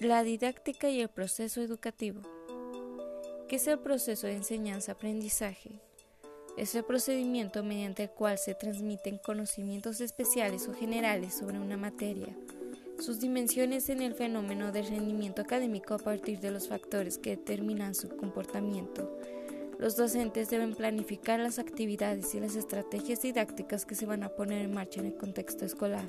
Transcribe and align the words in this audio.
La 0.00 0.24
didáctica 0.24 0.90
y 0.90 1.00
el 1.00 1.08
proceso 1.08 1.60
educativo. 1.62 2.20
¿Qué 3.48 3.56
es 3.56 3.68
el 3.68 3.78
proceso 3.78 4.26
de 4.26 4.34
enseñanza-aprendizaje? 4.34 5.80
Es 6.56 6.74
el 6.74 6.84
procedimiento 6.84 7.62
mediante 7.62 8.02
el 8.02 8.10
cual 8.10 8.36
se 8.36 8.56
transmiten 8.56 9.18
conocimientos 9.18 10.00
especiales 10.00 10.68
o 10.68 10.74
generales 10.74 11.34
sobre 11.34 11.60
una 11.60 11.76
materia, 11.76 12.36
sus 12.98 13.20
dimensiones 13.20 13.88
en 13.88 14.02
el 14.02 14.14
fenómeno 14.14 14.72
del 14.72 14.88
rendimiento 14.88 15.42
académico 15.42 15.94
a 15.94 15.98
partir 15.98 16.40
de 16.40 16.50
los 16.50 16.66
factores 16.68 17.16
que 17.16 17.36
determinan 17.36 17.94
su 17.94 18.08
comportamiento. 18.16 19.16
Los 19.78 19.96
docentes 19.96 20.50
deben 20.50 20.74
planificar 20.74 21.38
las 21.38 21.60
actividades 21.60 22.34
y 22.34 22.40
las 22.40 22.56
estrategias 22.56 23.22
didácticas 23.22 23.86
que 23.86 23.94
se 23.94 24.06
van 24.06 24.24
a 24.24 24.30
poner 24.30 24.62
en 24.62 24.74
marcha 24.74 24.98
en 24.98 25.06
el 25.06 25.16
contexto 25.16 25.64
escolar 25.64 26.08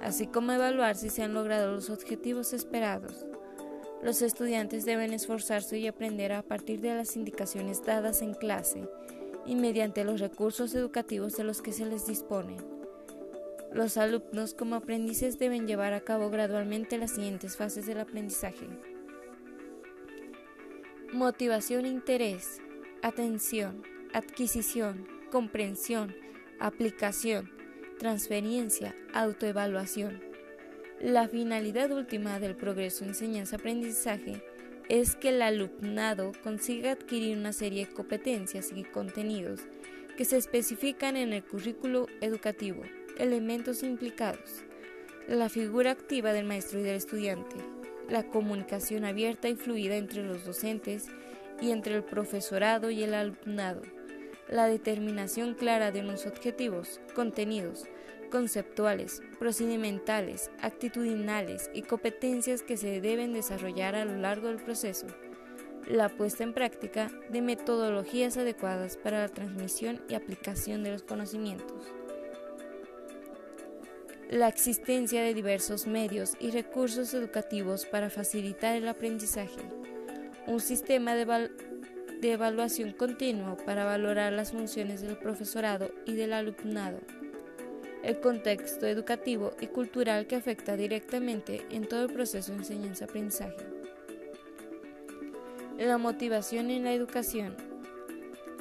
así 0.00 0.26
como 0.26 0.52
evaluar 0.52 0.96
si 0.96 1.10
se 1.10 1.22
han 1.22 1.34
logrado 1.34 1.72
los 1.72 1.90
objetivos 1.90 2.52
esperados. 2.52 3.26
Los 4.02 4.20
estudiantes 4.20 4.84
deben 4.84 5.12
esforzarse 5.12 5.78
y 5.78 5.86
aprender 5.86 6.32
a 6.32 6.42
partir 6.42 6.80
de 6.80 6.94
las 6.94 7.16
indicaciones 7.16 7.84
dadas 7.84 8.20
en 8.20 8.34
clase 8.34 8.88
y 9.46 9.54
mediante 9.56 10.04
los 10.04 10.20
recursos 10.20 10.74
educativos 10.74 11.36
de 11.36 11.44
los 11.44 11.62
que 11.62 11.72
se 11.72 11.86
les 11.86 12.06
dispone. 12.06 12.56
Los 13.72 13.96
alumnos 13.96 14.54
como 14.54 14.76
aprendices 14.76 15.38
deben 15.38 15.66
llevar 15.66 15.94
a 15.94 16.00
cabo 16.00 16.30
gradualmente 16.30 16.98
las 16.98 17.12
siguientes 17.12 17.56
fases 17.56 17.86
del 17.86 17.98
aprendizaje. 17.98 18.68
Motivación 21.12 21.84
e 21.84 21.88
interés, 21.88 22.60
atención, 23.02 23.82
adquisición, 24.12 25.08
comprensión, 25.32 26.14
aplicación, 26.60 27.50
transferencia, 27.98 28.94
autoevaluación. 29.12 30.22
La 31.00 31.28
finalidad 31.28 31.90
última 31.90 32.38
del 32.38 32.56
progreso 32.56 33.04
enseñanza-aprendizaje 33.04 34.42
es 34.88 35.16
que 35.16 35.30
el 35.30 35.42
alumnado 35.42 36.32
consiga 36.42 36.92
adquirir 36.92 37.36
una 37.36 37.52
serie 37.52 37.86
de 37.86 37.92
competencias 37.92 38.70
y 38.74 38.84
contenidos 38.84 39.60
que 40.16 40.24
se 40.24 40.36
especifican 40.36 41.16
en 41.16 41.32
el 41.32 41.42
currículo 41.42 42.06
educativo, 42.20 42.82
elementos 43.18 43.82
implicados, 43.82 44.62
la 45.26 45.48
figura 45.48 45.90
activa 45.90 46.32
del 46.32 46.44
maestro 46.44 46.80
y 46.80 46.82
del 46.82 46.96
estudiante, 46.96 47.56
la 48.08 48.24
comunicación 48.24 49.04
abierta 49.04 49.48
y 49.48 49.56
fluida 49.56 49.96
entre 49.96 50.22
los 50.22 50.44
docentes 50.44 51.06
y 51.60 51.70
entre 51.70 51.96
el 51.96 52.04
profesorado 52.04 52.90
y 52.90 53.02
el 53.02 53.14
alumnado, 53.14 53.82
la 54.48 54.66
determinación 54.66 55.54
clara 55.54 55.90
de 55.90 56.00
unos 56.00 56.26
objetivos, 56.26 57.00
contenidos, 57.14 57.84
conceptuales, 58.30 59.22
procedimentales, 59.38 60.50
actitudinales 60.60 61.70
y 61.72 61.82
competencias 61.82 62.62
que 62.62 62.76
se 62.76 63.00
deben 63.00 63.32
desarrollar 63.32 63.94
a 63.94 64.04
lo 64.04 64.16
largo 64.16 64.48
del 64.48 64.56
proceso, 64.56 65.06
la 65.88 66.08
puesta 66.08 66.42
en 66.42 66.52
práctica 66.52 67.10
de 67.30 67.42
metodologías 67.42 68.36
adecuadas 68.36 68.96
para 68.96 69.20
la 69.20 69.28
transmisión 69.28 70.02
y 70.08 70.14
aplicación 70.14 70.82
de 70.82 70.92
los 70.92 71.02
conocimientos, 71.02 71.94
la 74.30 74.48
existencia 74.48 75.22
de 75.22 75.34
diversos 75.34 75.86
medios 75.86 76.32
y 76.40 76.50
recursos 76.50 77.14
educativos 77.14 77.86
para 77.86 78.10
facilitar 78.10 78.74
el 78.74 78.88
aprendizaje, 78.88 79.60
un 80.46 80.60
sistema 80.60 81.14
de, 81.14 81.50
de 82.24 82.32
evaluación 82.32 82.92
continua 82.92 83.54
para 83.66 83.84
valorar 83.84 84.32
las 84.32 84.52
funciones 84.52 85.02
del 85.02 85.18
profesorado 85.18 85.90
y 86.06 86.14
del 86.14 86.32
alumnado, 86.32 86.98
el 88.02 88.18
contexto 88.18 88.86
educativo 88.86 89.52
y 89.60 89.66
cultural 89.66 90.26
que 90.26 90.36
afecta 90.36 90.74
directamente 90.74 91.66
en 91.68 91.86
todo 91.86 92.04
el 92.04 92.12
proceso 92.14 92.52
de 92.52 92.58
enseñanza-aprendizaje. 92.60 93.66
La 95.76 95.98
motivación 95.98 96.70
en 96.70 96.84
la 96.84 96.94
educación. 96.94 97.56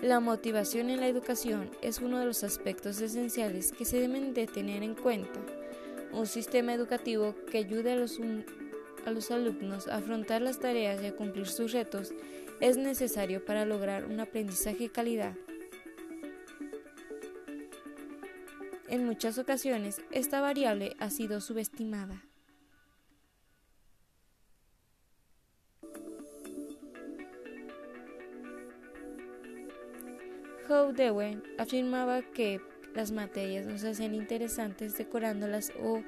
La 0.01 0.19
motivación 0.19 0.89
en 0.89 0.99
la 0.99 1.07
educación 1.07 1.71
es 1.81 1.99
uno 1.99 2.19
de 2.19 2.25
los 2.25 2.43
aspectos 2.43 2.99
esenciales 2.99 3.71
que 3.71 3.85
se 3.85 3.97
deben 3.97 4.33
de 4.33 4.45
tener 4.45 4.83
en 4.83 4.93
cuenta. 4.93 5.39
Un 6.11 6.27
sistema 6.27 6.73
educativo 6.73 7.33
que 7.49 7.59
ayude 7.59 7.93
a 7.93 7.95
los, 7.95 8.19
a 9.05 9.11
los 9.11 9.31
alumnos 9.31 9.87
afrontar 9.87 10.41
las 10.41 10.59
tareas 10.59 11.01
y 11.01 11.07
a 11.07 11.15
cumplir 11.15 11.47
sus 11.47 11.71
retos 11.71 12.13
es 12.59 12.77
necesario 12.77 13.43
para 13.43 13.65
lograr 13.65 14.05
un 14.05 14.19
aprendizaje 14.19 14.83
de 14.83 14.89
calidad. 14.89 15.35
En 18.87 19.05
muchas 19.05 19.37
ocasiones, 19.37 20.01
esta 20.11 20.39
variable 20.39 20.95
ha 20.99 21.09
sido 21.09 21.41
subestimada. 21.41 22.23
Howe 30.69 30.93
Dewey 30.93 31.41
afirmaba 31.57 32.21
que 32.21 32.61
las 32.93 33.11
materias 33.11 33.65
no 33.65 33.77
se 33.77 33.89
hacen 33.89 34.13
interesantes 34.13 34.97
decorándolas 34.97 35.73
o 35.81 36.03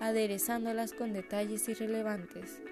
aderezándolas 0.00 0.92
con 0.92 1.12
detalles 1.12 1.68
irrelevantes. 1.68 2.62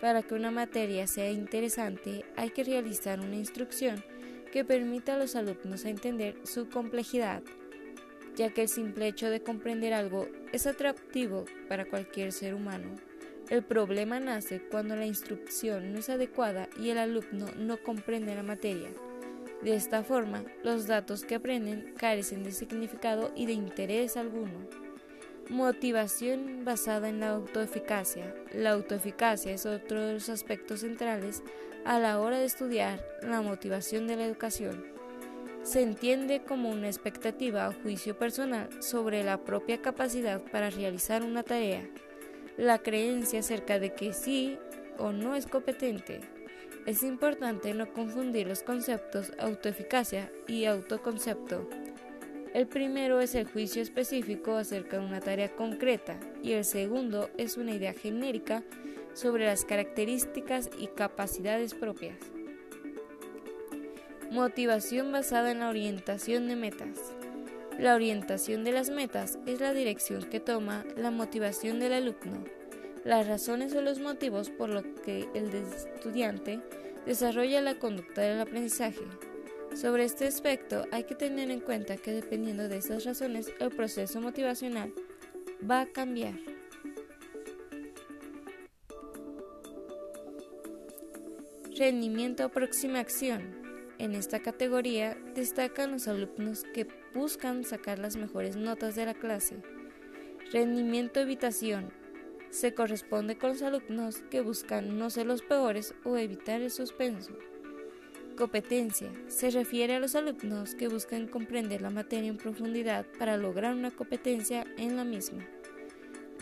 Para 0.00 0.22
que 0.22 0.34
una 0.34 0.50
materia 0.50 1.06
sea 1.06 1.30
interesante 1.30 2.24
hay 2.36 2.50
que 2.50 2.64
realizar 2.64 3.20
una 3.20 3.36
instrucción 3.36 4.02
que 4.50 4.64
permita 4.64 5.14
a 5.14 5.18
los 5.18 5.36
alumnos 5.36 5.84
entender 5.84 6.36
su 6.44 6.68
complejidad, 6.68 7.42
ya 8.34 8.50
que 8.52 8.62
el 8.62 8.68
simple 8.68 9.06
hecho 9.06 9.28
de 9.28 9.42
comprender 9.42 9.92
algo 9.92 10.26
es 10.52 10.66
atractivo 10.66 11.44
para 11.68 11.84
cualquier 11.84 12.32
ser 12.32 12.54
humano. 12.54 12.94
El 13.50 13.62
problema 13.62 14.20
nace 14.20 14.60
cuando 14.60 14.96
la 14.96 15.06
instrucción 15.06 15.92
no 15.92 15.98
es 15.98 16.08
adecuada 16.08 16.68
y 16.80 16.90
el 16.90 16.98
alumno 16.98 17.46
no 17.56 17.82
comprende 17.82 18.34
la 18.34 18.42
materia. 18.42 18.90
De 19.62 19.74
esta 19.74 20.02
forma, 20.02 20.44
los 20.62 20.86
datos 20.86 21.24
que 21.24 21.34
aprenden 21.34 21.92
carecen 21.98 22.44
de 22.44 22.52
significado 22.52 23.30
y 23.36 23.46
de 23.46 23.52
interés 23.52 24.16
alguno. 24.16 24.68
Motivación 25.50 26.64
basada 26.64 27.08
en 27.08 27.18
la 27.18 27.30
autoeficacia. 27.30 28.32
La 28.54 28.70
autoeficacia 28.70 29.52
es 29.52 29.66
otro 29.66 30.00
de 30.00 30.12
los 30.14 30.28
aspectos 30.28 30.82
centrales 30.82 31.42
a 31.84 31.98
la 31.98 32.20
hora 32.20 32.38
de 32.38 32.44
estudiar 32.44 33.04
la 33.20 33.42
motivación 33.42 34.06
de 34.06 34.14
la 34.14 34.26
educación. 34.26 34.84
Se 35.64 35.82
entiende 35.82 36.44
como 36.44 36.70
una 36.70 36.86
expectativa 36.86 37.68
o 37.68 37.72
juicio 37.82 38.16
personal 38.16 38.68
sobre 38.80 39.24
la 39.24 39.38
propia 39.38 39.82
capacidad 39.82 40.40
para 40.40 40.70
realizar 40.70 41.24
una 41.24 41.42
tarea, 41.42 41.82
la 42.56 42.78
creencia 42.78 43.40
acerca 43.40 43.80
de 43.80 43.92
que 43.92 44.12
sí 44.12 44.56
o 44.98 45.10
no 45.10 45.34
es 45.34 45.46
competente. 45.46 46.20
Es 46.86 47.02
importante 47.02 47.74
no 47.74 47.92
confundir 47.92 48.46
los 48.46 48.62
conceptos 48.62 49.32
autoeficacia 49.36 50.30
y 50.46 50.66
autoconcepto. 50.66 51.68
El 52.52 52.66
primero 52.66 53.20
es 53.20 53.36
el 53.36 53.46
juicio 53.46 53.80
específico 53.80 54.56
acerca 54.56 54.98
de 54.98 55.06
una 55.06 55.20
tarea 55.20 55.54
concreta 55.54 56.18
y 56.42 56.52
el 56.52 56.64
segundo 56.64 57.30
es 57.36 57.56
una 57.56 57.72
idea 57.72 57.92
genérica 57.92 58.64
sobre 59.14 59.46
las 59.46 59.64
características 59.64 60.68
y 60.76 60.88
capacidades 60.88 61.74
propias. 61.74 62.18
Motivación 64.32 65.12
basada 65.12 65.52
en 65.52 65.60
la 65.60 65.68
orientación 65.68 66.48
de 66.48 66.56
metas. 66.56 66.98
La 67.78 67.94
orientación 67.94 68.64
de 68.64 68.72
las 68.72 68.90
metas 68.90 69.38
es 69.46 69.60
la 69.60 69.72
dirección 69.72 70.24
que 70.24 70.40
toma 70.40 70.84
la 70.96 71.12
motivación 71.12 71.78
del 71.78 71.92
alumno, 71.92 72.44
las 73.04 73.28
razones 73.28 73.74
o 73.74 73.80
los 73.80 74.00
motivos 74.00 74.50
por 74.50 74.70
los 74.70 74.84
que 75.04 75.28
el 75.34 75.54
estudiante 75.54 76.60
desarrolla 77.06 77.60
la 77.60 77.76
conducta 77.76 78.22
del 78.22 78.40
aprendizaje. 78.40 79.04
Sobre 79.74 80.04
este 80.04 80.26
aspecto 80.26 80.84
hay 80.90 81.04
que 81.04 81.14
tener 81.14 81.50
en 81.50 81.60
cuenta 81.60 81.96
que 81.96 82.12
dependiendo 82.12 82.68
de 82.68 82.78
esas 82.78 83.04
razones 83.04 83.52
el 83.60 83.70
proceso 83.70 84.20
motivacional 84.20 84.92
va 85.68 85.82
a 85.82 85.86
cambiar. 85.86 86.34
Rendimiento 91.78 92.50
próxima 92.50 92.98
acción. 92.98 93.60
En 93.98 94.14
esta 94.14 94.40
categoría 94.40 95.16
destacan 95.34 95.92
los 95.92 96.08
alumnos 96.08 96.64
que 96.74 96.86
buscan 97.14 97.64
sacar 97.64 97.98
las 97.98 98.16
mejores 98.16 98.56
notas 98.56 98.96
de 98.96 99.06
la 99.06 99.14
clase. 99.14 99.62
Rendimiento 100.52 101.20
evitación. 101.20 101.90
Se 102.50 102.74
corresponde 102.74 103.38
con 103.38 103.50
los 103.50 103.62
alumnos 103.62 104.22
que 104.30 104.40
buscan 104.40 104.98
no 104.98 105.10
ser 105.10 105.26
los 105.26 105.42
peores 105.42 105.94
o 106.04 106.16
evitar 106.16 106.60
el 106.60 106.70
suspenso. 106.70 107.32
Competencia. 108.40 109.12
Se 109.28 109.50
refiere 109.50 109.96
a 109.96 110.00
los 110.00 110.14
alumnos 110.14 110.74
que 110.74 110.88
buscan 110.88 111.26
comprender 111.26 111.82
la 111.82 111.90
materia 111.90 112.30
en 112.30 112.38
profundidad 112.38 113.04
para 113.18 113.36
lograr 113.36 113.74
una 113.74 113.90
competencia 113.90 114.64
en 114.78 114.96
la 114.96 115.04
misma. 115.04 115.46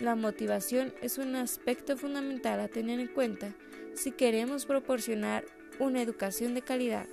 La 0.00 0.14
motivación 0.14 0.94
es 1.02 1.18
un 1.18 1.34
aspecto 1.34 1.96
fundamental 1.96 2.60
a 2.60 2.68
tener 2.68 3.00
en 3.00 3.08
cuenta 3.08 3.52
si 3.94 4.12
queremos 4.12 4.64
proporcionar 4.64 5.44
una 5.80 6.00
educación 6.00 6.54
de 6.54 6.62
calidad. 6.62 7.08